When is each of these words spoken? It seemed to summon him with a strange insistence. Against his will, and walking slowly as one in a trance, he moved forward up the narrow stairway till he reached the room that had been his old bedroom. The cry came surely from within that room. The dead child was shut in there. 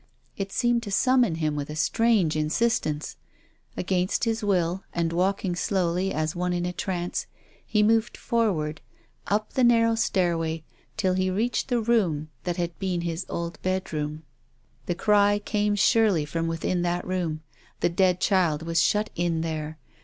It 0.35 0.51
seemed 0.51 0.81
to 0.81 0.89
summon 0.91 1.35
him 1.35 1.55
with 1.55 1.69
a 1.69 1.75
strange 1.75 2.35
insistence. 2.35 3.17
Against 3.77 4.23
his 4.23 4.43
will, 4.43 4.83
and 4.93 5.13
walking 5.13 5.55
slowly 5.55 6.11
as 6.11 6.35
one 6.35 6.53
in 6.53 6.65
a 6.65 6.73
trance, 6.73 7.27
he 7.63 7.83
moved 7.83 8.17
forward 8.17 8.81
up 9.27 9.53
the 9.53 9.63
narrow 9.63 9.93
stairway 9.93 10.63
till 10.97 11.13
he 11.13 11.29
reached 11.29 11.67
the 11.67 11.79
room 11.83 12.29
that 12.45 12.57
had 12.57 12.79
been 12.79 13.01
his 13.01 13.27
old 13.29 13.61
bedroom. 13.61 14.23
The 14.87 14.95
cry 14.95 15.37
came 15.37 15.75
surely 15.75 16.25
from 16.25 16.47
within 16.47 16.81
that 16.81 17.05
room. 17.05 17.43
The 17.81 17.89
dead 17.89 18.19
child 18.19 18.63
was 18.63 18.81
shut 18.81 19.11
in 19.15 19.41
there. 19.41 19.77